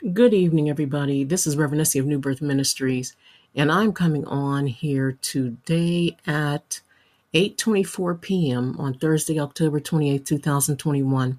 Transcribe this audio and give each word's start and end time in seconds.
Good 0.00 0.32
evening, 0.32 0.70
everybody. 0.70 1.24
This 1.24 1.46
is 1.46 1.58
Reverend 1.58 1.82
Essie 1.82 1.98
of 1.98 2.06
New 2.06 2.18
Birth 2.18 2.40
Ministries, 2.40 3.14
and 3.54 3.70
I'm 3.70 3.92
coming 3.92 4.24
on 4.24 4.66
here 4.66 5.18
today 5.20 6.16
at 6.26 6.80
8:24 7.34 8.18
p.m. 8.18 8.76
on 8.78 8.94
Thursday, 8.94 9.38
October 9.38 9.78
28, 9.78 10.24
2021. 10.24 11.38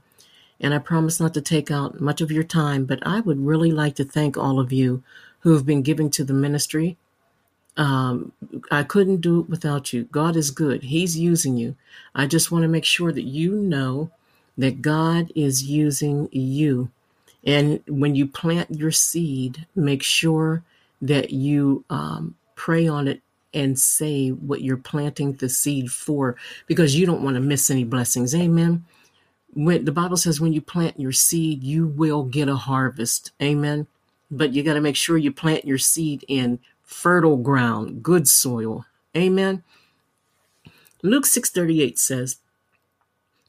And 0.60 0.74
I 0.76 0.78
promise 0.78 1.20
not 1.20 1.34
to 1.34 1.42
take 1.42 1.72
out 1.72 2.00
much 2.00 2.22
of 2.22 2.32
your 2.32 2.44
time, 2.44 2.86
but 2.86 3.00
I 3.02 3.22
would 3.22 3.44
really 3.44 3.72
like 3.72 3.96
to 3.96 4.04
thank 4.04 4.38
all 4.38 4.60
of 4.60 4.72
you 4.72 5.02
who 5.40 5.54
have 5.54 5.66
been 5.66 5.82
giving 5.82 6.12
to 6.12 6.24
the 6.24 6.34
ministry. 6.34 6.98
Um, 7.78 8.32
I 8.70 8.84
couldn't 8.84 9.22
do 9.22 9.40
it 9.40 9.50
without 9.50 9.92
you. 9.92 10.04
God 10.04 10.36
is 10.36 10.52
good. 10.52 10.84
He's 10.84 11.18
using 11.18 11.58
you. 11.58 11.76
I 12.14 12.28
just 12.28 12.52
want 12.52 12.62
to 12.62 12.68
make 12.68 12.86
sure 12.86 13.12
that 13.12 13.24
you 13.24 13.56
know 13.56 14.12
that 14.56 14.84
God 14.84 15.32
is 15.36 15.64
using 15.64 16.30
you 16.32 16.92
and 17.44 17.82
when 17.88 18.16
you 18.16 18.28
plant 18.28 18.72
your 18.72 18.92
seed, 18.92 19.66
make 19.76 20.04
sure 20.04 20.64
that 21.02 21.32
you 21.32 21.84
um, 21.90 22.36
pray 22.56 22.88
on 22.88 23.08
it 23.08 23.22
and 23.54 23.78
say 23.78 24.30
what 24.30 24.62
you're 24.62 24.78
planting 24.78 25.34
the 25.34 25.50
seed 25.50 25.92
for, 25.92 26.36
because 26.68 26.96
you 26.96 27.06
don't 27.06 27.24
want 27.24 27.36
to 27.36 27.42
miss 27.42 27.70
any 27.70 27.84
blessings. 27.84 28.34
Amen. 28.34 28.86
When 29.54 29.84
the 29.84 29.92
Bible 29.92 30.18
says 30.18 30.40
when 30.40 30.54
you 30.54 30.62
plant 30.62 31.00
your 31.00 31.12
seed, 31.12 31.64
you 31.64 31.88
will 31.88 32.24
get 32.24 32.48
a 32.48 32.56
harvest. 32.56 33.32
Amen. 33.42 33.88
But 34.30 34.54
you 34.54 34.64
got 34.64 34.76
to 34.76 34.82
make 34.82 34.96
sure 34.96 35.18
you 35.18 35.34
plant 35.34 35.66
your 35.66 35.78
seed 35.78 36.24
in 36.28 36.60
fertile 36.84 37.38
ground, 37.38 38.04
good 38.04 38.28
soil. 38.28 38.86
Amen. 39.16 39.64
Luke 41.04 41.26
6:38 41.26 41.98
says, 41.98 42.38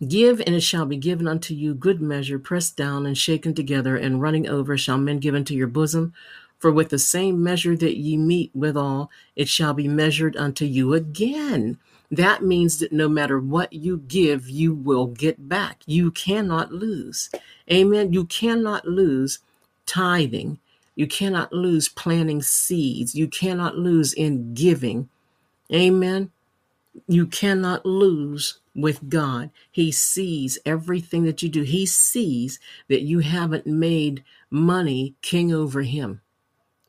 Give, 0.07 0.41
and 0.41 0.55
it 0.55 0.63
shall 0.63 0.87
be 0.87 0.97
given 0.97 1.29
unto 1.29 1.55
you 1.55 1.75
good 1.75 2.01
measure, 2.01 2.39
pressed 2.39 2.77
down 2.77 3.07
and 3.07 3.17
shaken 3.17 3.55
together, 3.55 3.97
and 3.97 4.21
running 4.21 4.49
over 4.49 4.77
shall 4.77 4.99
men 4.99 5.19
give 5.19 5.35
into 5.35 5.55
your 5.55 5.69
bosom. 5.69 6.13
For 6.59 6.73
with 6.73 6.91
the 6.91 6.99
same 6.99 7.43
measure 7.43 7.77
that 7.77 7.97
ye 7.97 8.17
meet 8.17 8.51
withal, 8.55 9.11
it 9.37 9.49
shall 9.49 9.75
be 9.75 9.89
measured 9.89 10.37
unto 10.37 10.65
you 10.65 10.95
again. 10.95 11.79
That 12.11 12.43
means 12.43 12.79
that 12.79 12.93
no 12.93 13.09
matter 13.09 13.41
what 13.41 13.73
you 13.73 13.99
give, 14.07 14.49
you 14.49 14.75
will 14.75 15.07
get 15.07 15.49
back. 15.49 15.83
You 15.87 16.11
cannot 16.11 16.73
lose. 16.73 17.31
Amen. 17.71 18.13
You 18.13 18.27
cannot 18.27 18.87
lose 18.87 19.39
tithing. 19.87 20.59
You 20.95 21.07
cannot 21.07 21.53
lose 21.53 21.89
planting 21.89 22.43
seeds. 22.43 23.15
You 23.15 23.29
cannot 23.29 23.79
lose 23.79 24.13
in 24.13 24.53
giving. 24.53 25.09
Amen. 25.73 26.31
You 27.07 27.27
cannot 27.27 27.87
lose 27.87 28.61
with 28.75 29.09
God. 29.09 29.51
He 29.71 29.93
sees 29.93 30.59
everything 30.67 31.25
that 31.25 31.43
you 31.43 31.49
do. 31.49 31.63
He 31.63 31.87
sees 31.87 32.59
that 32.89 33.03
you 33.03 33.21
haven't 33.21 33.67
made 33.67 34.25
money 34.51 35.15
king 35.23 35.53
over 35.53 35.83
him. 35.83 36.21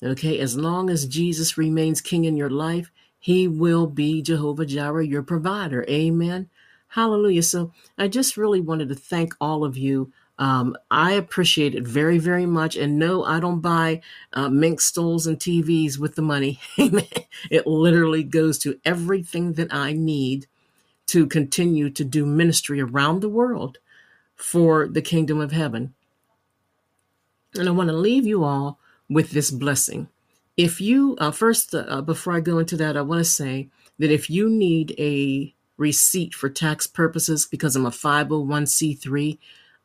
Okay, 0.04 0.40
as 0.40 0.58
long 0.58 0.90
as 0.90 1.06
Jesus 1.06 1.58
remains 1.58 2.02
king 2.02 2.26
in 2.26 2.36
your 2.36 2.50
life, 2.50 2.92
he 3.20 3.48
will 3.48 3.88
be 3.88 4.22
Jehovah 4.22 4.66
Jireh, 4.66 5.06
your 5.06 5.24
provider. 5.24 5.86
Amen. 5.90 6.50
Hallelujah. 6.90 7.44
So 7.44 7.72
I 7.98 8.10
just 8.10 8.36
really 8.38 8.60
wanted 8.60 8.90
to 8.90 8.96
thank 8.96 9.34
all 9.40 9.64
of 9.64 9.78
you 9.78 10.12
um, 10.40 10.76
I 10.90 11.14
appreciate 11.14 11.76
it 11.76 11.88
very, 11.88 12.18
very 12.18 12.46
much. 12.46 12.76
And 12.76 12.98
no, 12.98 13.24
I 13.24 13.40
don't 13.40 13.60
buy 13.60 14.02
uh, 14.34 14.50
mink 14.50 14.82
stoles 14.82 15.28
and 15.28 15.38
TVs 15.38 16.00
with 16.00 16.16
the 16.16 16.22
money. 16.22 16.60
it 16.78 17.68
literally 17.68 18.24
goes 18.24 18.58
to 18.60 18.80
everything 18.84 19.54
that 19.54 19.74
I 19.74 19.94
need 19.94 20.48
to 21.08 21.28
continue 21.28 21.90
to 21.92 22.04
do 22.04 22.26
ministry 22.26 22.82
around 22.82 23.22
the 23.22 23.30
world 23.30 23.78
for 24.36 24.88
the 24.88 25.02
kingdom 25.02 25.40
of 25.40 25.52
heaven. 25.52 25.94
And 27.56 27.70
I 27.70 27.72
want 27.72 27.90
to 27.90 27.96
leave 27.96 28.26
you 28.26 28.44
all 28.44 28.80
with 29.08 29.32
this 29.32 29.52
blessing. 29.52 30.08
If 30.58 30.82
you, 30.82 31.16
uh, 31.20 31.32
first, 31.32 31.76
uh, 31.76 32.02
before 32.02 32.34
I 32.34 32.40
go 32.40 32.58
into 32.58 32.78
that, 32.78 32.98
I 32.98 33.02
want 33.02 33.20
to 33.20 33.26
say 33.26 33.70
that 34.00 34.12
if 34.12 34.30
you 34.30 34.50
need 34.50 34.96
a 34.98 35.54
receipt 35.78 36.34
for 36.34 36.50
tax 36.50 36.88
purposes 36.88 37.48
because 37.50 37.76
I'm 37.76 37.86
a 37.86 37.92
501c3, 37.92 39.38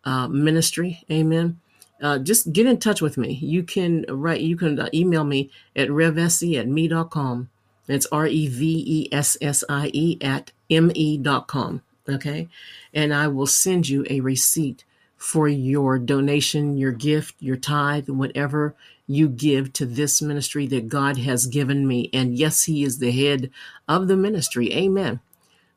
uh, 0.05 0.29
ministry. 0.29 1.03
Amen. 1.11 1.61
Uh, 2.01 2.19
just 2.19 2.53
get 2.53 2.67
in 2.67 2.79
touch 2.79 3.03
with 3.03 3.19
me. 3.19 3.35
You 3.35 3.63
can 3.63 4.05
write, 4.09 4.41
you 4.41 4.57
can 4.57 4.79
uh, 4.79 4.89
email 4.95 5.25
me 5.25 5.51
at 5.75 5.89
revessie 5.89 6.59
at 6.59 6.69
me.com. 6.69 7.51
It's 7.89 8.07
R 8.13 8.27
E 8.27 8.47
V 8.47 8.85
E 8.87 9.09
S 9.13 9.37
S 9.41 9.65
I 9.69 9.91
E 9.93 10.19
at 10.21 10.53
me.com. 10.69 11.83
Okay. 12.09 12.49
And 12.95 13.13
I 13.13 13.29
will 13.29 13.47
send 13.47 13.89
you 13.89 14.07
a 14.09 14.21
receipt 14.21 14.85
for 15.17 15.49
your 15.49 15.99
donation, 15.99 16.77
your 16.77 16.93
gift, 16.93 17.35
your 17.41 17.57
tithe, 17.57 18.09
whatever 18.09 18.75
you 19.09 19.29
give 19.29 19.73
to 19.73 19.87
this 19.87 20.23
ministry 20.23 20.67
that 20.69 20.89
God 20.89 21.17
has 21.19 21.47
given 21.47 21.89
me. 21.89 22.11
And 22.13 22.37
yes, 22.39 22.65
He 22.65 22.85
is 22.85 22.99
the 22.99 23.11
head 23.11 23.51
of 23.89 24.07
the 24.07 24.17
ministry. 24.17 24.73
Amen. 24.73 25.21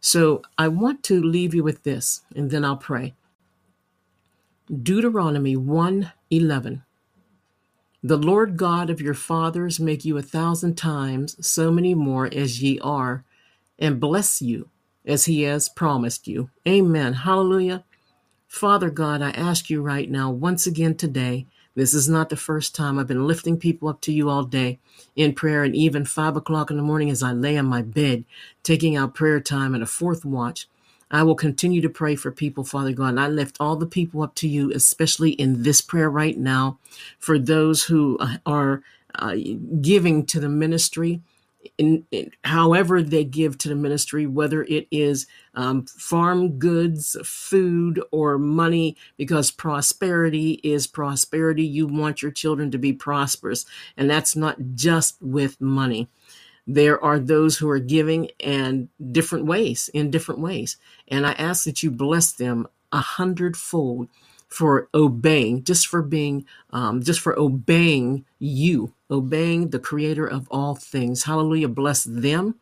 So 0.02 0.42
I 0.58 0.68
want 0.68 1.04
to 1.04 1.22
leave 1.22 1.54
you 1.54 1.64
with 1.64 1.84
this, 1.84 2.22
and 2.36 2.52
then 2.52 2.66
I'll 2.66 2.78
pray. 2.78 3.14
Deuteronomy 4.72 5.58
1:11 5.58 6.84
The 8.02 8.18
Lord 8.18 8.56
God 8.56 8.90
of 8.90 9.02
your 9.02 9.14
fathers 9.14 9.82
make 9.82 10.06
you 10.06 10.18
a 10.18 10.22
thousand 10.22 10.78
times 10.78 11.36
so 11.46 11.72
many 11.72 11.94
more 11.94 12.30
as 12.34 12.64
ye 12.64 12.80
are 12.80 13.26
and 13.78 14.00
bless 14.00 14.42
you 14.42 14.70
as 15.06 15.26
he 15.26 15.42
has 15.42 15.68
promised 15.68 16.26
you. 16.26 16.52
Amen. 16.66 17.16
Hallelujah. 17.16 17.84
Father 18.48 18.90
God, 18.90 19.22
I 19.22 19.32
ask 19.32 19.70
you 19.70 19.82
right 19.82 20.10
now, 20.10 20.32
once 20.32 20.66
again 20.66 20.96
today, 20.96 21.48
this 21.76 21.94
is 21.94 22.08
not 22.08 22.30
the 22.30 22.38
first 22.38 22.74
time 22.74 22.98
I've 22.98 23.08
been 23.08 23.28
lifting 23.28 23.58
people 23.58 23.90
up 23.90 24.00
to 24.02 24.14
you 24.14 24.30
all 24.30 24.44
day 24.44 24.80
in 25.18 25.34
prayer 25.34 25.66
and 25.66 25.76
even 25.76 26.06
five 26.06 26.38
o'clock 26.38 26.72
in 26.72 26.78
the 26.78 26.84
morning 26.84 27.10
as 27.10 27.22
I 27.22 27.34
lay 27.34 27.58
on 27.58 27.66
my 27.66 27.82
bed, 27.82 28.24
taking 28.64 28.96
out 28.96 29.16
prayer 29.16 29.42
time 29.42 29.74
and 29.74 29.84
a 29.84 29.86
fourth 29.86 30.24
watch. 30.24 30.70
I 31.12 31.24
will 31.24 31.36
continue 31.36 31.82
to 31.82 31.90
pray 31.90 32.16
for 32.16 32.32
people, 32.32 32.64
Father 32.64 32.94
God. 32.94 33.10
And 33.10 33.22
I 33.22 33.28
lift 33.30 33.58
all 33.60 33.78
the 33.78 33.88
people 33.88 34.24
up 34.24 34.36
to 34.36 34.48
you, 34.48 34.72
especially 34.74 35.32
in 35.32 35.64
this 35.64 35.82
prayer 35.82 36.10
right 36.10 36.38
now, 36.38 36.80
for 37.20 37.40
those 37.40 37.84
who 37.86 38.18
uh, 38.20 38.38
are 38.46 38.84
uh, 39.16 39.36
giving 39.82 40.26
to 40.28 40.40
the 40.40 40.50
ministry. 40.50 41.22
In, 41.78 42.06
in, 42.12 42.32
however 42.44 43.04
they 43.04 43.24
give 43.24 43.58
to 43.60 43.70
the 43.70 43.76
ministry, 43.76 44.26
whether 44.28 44.64
it 44.64 44.88
is 44.92 45.28
um, 45.56 45.86
farm 45.86 46.60
goods, 46.60 47.18
food, 47.24 48.02
or 48.12 48.40
money, 48.40 48.98
because 49.18 49.52
prosperity 49.52 50.60
is 50.64 50.88
prosperity. 50.88 51.64
You 51.64 51.88
want 51.88 52.24
your 52.24 52.32
children 52.32 52.72
to 52.72 52.80
be 52.80 52.94
prosperous, 52.94 53.66
and 53.98 54.10
that's 54.10 54.36
not 54.36 54.58
just 54.76 55.22
with 55.22 55.62
money. 55.62 56.10
There 56.68 57.04
are 57.04 57.20
those 57.20 57.58
who 57.58 57.70
are 57.70 57.80
giving 57.80 58.30
and 58.40 58.90
different 59.12 59.46
ways, 59.46 59.90
in 59.94 60.12
different 60.12 60.42
ways. 60.42 60.78
And 61.08 61.26
I 61.26 61.34
ask 61.34 61.66
that 61.66 61.84
you 61.84 61.92
bless 61.92 62.32
them 62.32 62.68
a 62.92 63.00
hundredfold 63.00 64.08
for 64.48 64.90
obeying, 64.94 65.64
just 65.64 65.88
for 65.88 66.02
being, 66.02 66.46
um, 66.72 67.02
just 67.02 67.22
for 67.22 67.38
obeying 67.40 68.26
you, 68.38 68.94
obeying 69.10 69.70
the 69.70 69.80
creator 69.80 70.28
of 70.28 70.48
all 70.52 70.76
things. 70.76 71.24
Hallelujah. 71.24 71.70
Bless 71.70 72.04
them. 72.04 72.56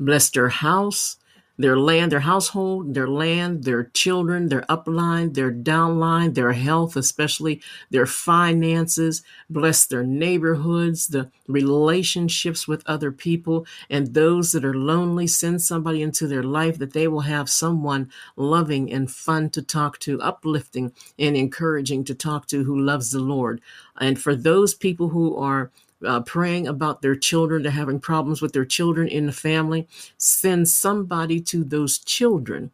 Bless 0.00 0.30
their 0.30 0.48
house 0.48 1.16
their 1.58 1.76
land, 1.76 2.12
their 2.12 2.20
household, 2.20 2.94
their 2.94 3.08
land, 3.08 3.64
their 3.64 3.84
children, 3.84 4.48
their 4.48 4.62
upline, 4.62 5.34
their 5.34 5.52
downline, 5.52 6.34
their 6.34 6.52
health, 6.52 6.96
especially 6.96 7.60
their 7.90 8.06
finances. 8.06 9.22
Bless 9.50 9.84
their 9.84 10.04
neighborhoods, 10.04 11.08
the 11.08 11.30
relationships 11.48 12.68
with 12.68 12.82
other 12.86 13.10
people, 13.10 13.66
and 13.90 14.14
those 14.14 14.52
that 14.52 14.64
are 14.64 14.74
lonely. 14.74 15.26
Send 15.26 15.60
somebody 15.60 16.00
into 16.00 16.28
their 16.28 16.44
life 16.44 16.78
that 16.78 16.92
they 16.92 17.08
will 17.08 17.20
have 17.20 17.50
someone 17.50 18.10
loving 18.36 18.92
and 18.92 19.10
fun 19.10 19.50
to 19.50 19.62
talk 19.62 19.98
to, 20.00 20.20
uplifting 20.20 20.92
and 21.18 21.36
encouraging 21.36 22.04
to 22.04 22.14
talk 22.14 22.46
to 22.46 22.64
who 22.64 22.78
loves 22.78 23.10
the 23.10 23.20
Lord. 23.20 23.60
And 24.00 24.20
for 24.20 24.36
those 24.36 24.74
people 24.74 25.08
who 25.08 25.36
are 25.36 25.70
uh, 26.06 26.20
praying 26.20 26.66
about 26.66 27.02
their 27.02 27.16
children, 27.16 27.62
they're 27.62 27.72
having 27.72 28.00
problems 28.00 28.40
with 28.40 28.52
their 28.52 28.64
children 28.64 29.08
in 29.08 29.26
the 29.26 29.32
family, 29.32 29.88
send 30.16 30.68
somebody 30.68 31.40
to 31.40 31.64
those 31.64 31.98
children 31.98 32.70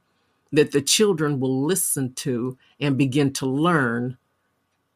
that 0.52 0.72
the 0.72 0.82
children 0.82 1.40
will 1.40 1.64
listen 1.64 2.12
to 2.14 2.56
and 2.78 2.96
begin 2.96 3.32
to 3.32 3.46
learn 3.46 4.16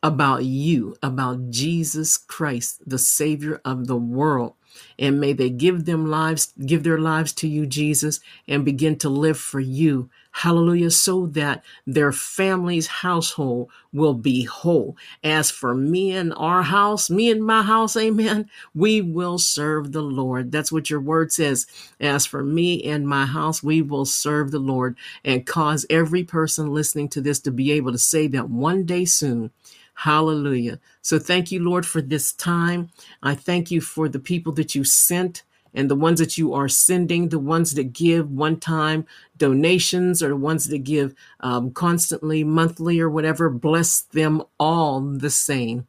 about 0.03 0.45
you, 0.45 0.97
about 1.03 1.51
Jesus 1.51 2.17
Christ, 2.17 2.89
the 2.89 2.99
Savior 2.99 3.61
of 3.65 3.87
the 3.87 3.97
world. 3.97 4.55
And 4.99 5.21
may 5.21 5.33
they 5.33 5.51
give 5.51 5.85
them 5.85 6.07
lives, 6.07 6.53
give 6.65 6.85
their 6.85 6.99
lives 6.99 7.33
to 7.35 7.49
you, 7.49 7.67
Jesus, 7.67 8.21
and 8.47 8.65
begin 8.65 8.97
to 8.99 9.09
live 9.09 9.39
for 9.39 9.59
you. 9.59 10.09
Hallelujah. 10.39 10.93
So 10.93 11.27
that 11.29 11.65
their 11.85 12.13
family's 12.13 12.87
household 12.87 13.71
will 13.93 14.15
be 14.15 14.45
whole. 14.45 14.97
As 15.25 15.51
for 15.51 15.75
me 15.75 16.13
and 16.13 16.33
our 16.37 16.63
house, 16.63 17.11
me 17.11 17.29
and 17.33 17.45
my 17.45 17.63
house, 17.65 17.97
amen, 17.97 18.49
we 18.73 19.01
will 19.01 19.39
serve 19.39 19.91
the 19.91 20.03
Lord. 20.03 20.53
That's 20.53 20.71
what 20.71 20.91
your 20.91 21.01
word 21.01 21.33
says. 21.33 21.67
As 22.01 22.25
for 22.25 22.45
me 22.45 22.85
and 22.85 23.09
my 23.09 23.27
house, 23.27 23.65
we 23.65 23.83
will 23.83 24.05
serve 24.05 24.53
the 24.53 24.61
Lord 24.61 24.97
and 25.25 25.45
cause 25.45 25.85
every 25.91 26.23
person 26.23 26.73
listening 26.73 27.09
to 27.11 27.21
this 27.21 27.41
to 27.41 27.51
be 27.51 27.73
able 27.73 27.91
to 27.91 27.99
say 27.99 28.29
that 28.29 28.49
one 28.49 28.85
day 28.85 29.07
soon, 29.07 29.51
Hallelujah. 29.95 30.79
So 31.03 31.19
thank 31.19 31.51
you, 31.51 31.61
Lord, 31.61 31.85
for 31.85 32.01
this 32.01 32.33
time. 32.33 32.91
I 33.21 33.35
thank 33.35 33.73
you 33.73 33.81
for 33.81 34.09
the 34.09 34.21
people 34.21 34.53
that 34.53 34.77
you 34.77 34.85
sent 34.85 35.43
and 35.75 35.91
the 35.91 35.97
ones 35.97 36.19
that 36.21 36.39
you 36.39 36.55
are 36.55 36.69
sending, 36.69 37.29
the 37.29 37.39
ones 37.39 37.75
that 37.75 37.93
give 37.93 38.31
one 38.31 38.59
time 38.59 39.07
donations 39.37 40.23
or 40.23 40.29
the 40.29 40.37
ones 40.37 40.69
that 40.69 40.79
give 40.79 41.15
um, 41.41 41.71
constantly, 41.71 42.45
monthly, 42.45 43.01
or 43.01 43.11
whatever. 43.11 43.51
Bless 43.51 44.01
them 44.01 44.43
all 44.59 45.01
the 45.01 45.31
same. 45.31 45.87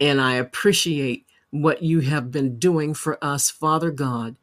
And 0.00 0.20
I 0.20 0.34
appreciate 0.34 1.26
what 1.50 1.82
you 1.82 2.00
have 2.00 2.30
been 2.30 2.58
doing 2.58 2.94
for 2.94 3.22
us, 3.22 3.50
Father 3.50 3.90
God. 3.90 4.36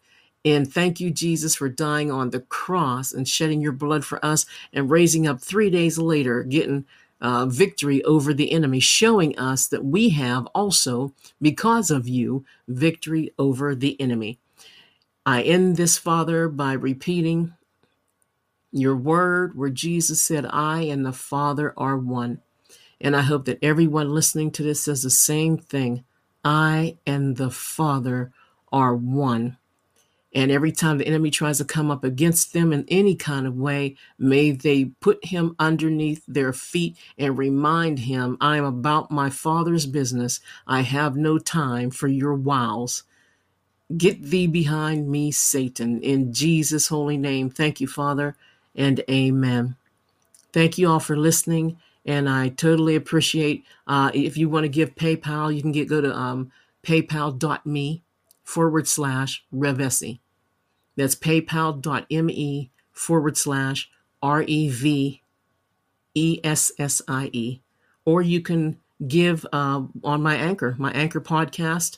And 0.43 0.71
thank 0.71 0.99
you, 0.99 1.11
Jesus, 1.11 1.55
for 1.55 1.69
dying 1.69 2.11
on 2.11 2.31
the 2.31 2.39
cross 2.39 3.13
and 3.13 3.27
shedding 3.27 3.61
your 3.61 3.73
blood 3.73 4.03
for 4.03 4.23
us 4.25 4.45
and 4.73 4.89
raising 4.89 5.27
up 5.27 5.39
three 5.39 5.69
days 5.69 5.99
later, 5.99 6.43
getting 6.43 6.85
uh, 7.21 7.45
victory 7.45 8.03
over 8.03 8.33
the 8.33 8.51
enemy, 8.51 8.79
showing 8.79 9.37
us 9.37 9.67
that 9.67 9.85
we 9.85 10.09
have 10.09 10.47
also, 10.47 11.13
because 11.41 11.91
of 11.91 12.07
you, 12.07 12.45
victory 12.67 13.31
over 13.37 13.75
the 13.75 13.99
enemy. 14.01 14.39
I 15.25 15.43
end 15.43 15.77
this, 15.77 15.97
Father, 15.97 16.49
by 16.49 16.73
repeating 16.73 17.53
your 18.71 18.95
word 18.95 19.55
where 19.55 19.69
Jesus 19.69 20.21
said, 20.21 20.45
I 20.45 20.83
and 20.83 21.05
the 21.05 21.13
Father 21.13 21.73
are 21.77 21.97
one. 21.97 22.41
And 22.99 23.15
I 23.15 23.21
hope 23.21 23.45
that 23.45 23.63
everyone 23.63 24.13
listening 24.13 24.51
to 24.51 24.63
this 24.63 24.81
says 24.81 25.03
the 25.03 25.09
same 25.09 25.57
thing. 25.57 26.03
I 26.43 26.97
and 27.05 27.37
the 27.37 27.51
Father 27.51 28.31
are 28.71 28.95
one. 28.95 29.57
And 30.33 30.51
every 30.51 30.71
time 30.71 30.97
the 30.97 31.07
enemy 31.07 31.29
tries 31.31 31.57
to 31.57 31.65
come 31.65 31.91
up 31.91 32.03
against 32.03 32.53
them 32.53 32.71
in 32.71 32.85
any 32.87 33.15
kind 33.15 33.45
of 33.45 33.57
way, 33.57 33.97
may 34.17 34.51
they 34.51 34.85
put 35.01 35.25
him 35.25 35.55
underneath 35.59 36.23
their 36.27 36.53
feet 36.53 36.97
and 37.17 37.37
remind 37.37 37.99
him, 37.99 38.37
I 38.39 38.57
am 38.57 38.65
about 38.65 39.11
my 39.11 39.29
Father's 39.29 39.85
business. 39.85 40.39
I 40.65 40.81
have 40.81 41.17
no 41.17 41.37
time 41.37 41.91
for 41.91 42.07
your 42.07 42.33
wiles. 42.33 43.03
Get 43.97 44.23
thee 44.23 44.47
behind 44.47 45.09
me, 45.09 45.31
Satan, 45.31 46.01
in 46.01 46.33
Jesus' 46.33 46.87
holy 46.87 47.17
name. 47.17 47.49
Thank 47.49 47.81
you, 47.81 47.87
Father, 47.87 48.37
and 48.75 49.03
amen. 49.09 49.75
Thank 50.53 50.77
you 50.77 50.89
all 50.89 51.01
for 51.01 51.17
listening, 51.17 51.77
and 52.05 52.29
I 52.29 52.49
totally 52.49 52.95
appreciate. 52.95 53.65
Uh, 53.87 54.11
if 54.13 54.37
you 54.37 54.49
want 54.49 54.63
to 54.65 54.69
give 54.69 54.95
PayPal, 54.95 55.53
you 55.53 55.61
can 55.61 55.73
get 55.73 55.89
go 55.89 56.01
to 56.01 56.15
um, 56.15 56.51
paypal.me 56.83 58.03
forward 58.43 58.87
slash 58.87 59.43
Revessie. 59.53 60.20
That's 61.01 61.15
paypal.me 61.15 62.69
forward 62.91 63.35
slash 63.35 63.89
R 64.21 64.43
E 64.43 64.69
V 64.69 65.23
E 66.13 66.39
S 66.43 66.71
S 66.77 67.01
I 67.07 67.31
E. 67.33 67.59
Or 68.05 68.21
you 68.21 68.39
can 68.41 68.77
give 69.07 69.43
uh, 69.51 69.81
on 70.03 70.21
my 70.21 70.35
Anchor, 70.35 70.75
my 70.77 70.91
Anchor 70.91 71.19
podcast. 71.19 71.97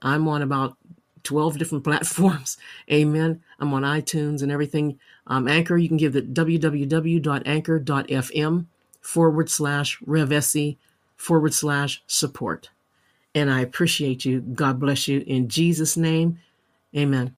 I'm 0.00 0.26
on 0.26 0.40
about 0.40 0.78
12 1.24 1.58
different 1.58 1.84
platforms. 1.90 2.56
Amen. 2.90 3.42
I'm 3.58 3.74
on 3.74 3.82
iTunes 3.82 4.42
and 4.42 4.50
everything. 4.50 4.98
Um, 5.26 5.46
Anchor, 5.46 5.76
you 5.76 5.88
can 5.88 5.98
give 5.98 6.14
the 6.14 6.22
www.anchor.fm 6.22 8.66
forward 9.02 9.50
slash 9.50 10.00
Revessie 10.00 10.78
forward 11.16 11.52
slash 11.52 12.02
support. 12.06 12.70
And 13.34 13.50
I 13.50 13.60
appreciate 13.60 14.24
you. 14.24 14.40
God 14.40 14.80
bless 14.80 15.08
you. 15.08 15.24
In 15.26 15.48
Jesus' 15.48 15.98
name, 15.98 16.38
amen. 16.96 17.28